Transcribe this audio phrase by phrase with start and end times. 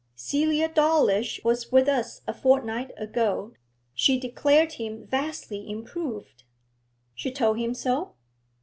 [0.15, 3.53] Celia Dawlish was with us a fortnight ago;
[3.93, 6.43] she declared him vastly improved.'
[7.13, 8.15] 'She told him so?'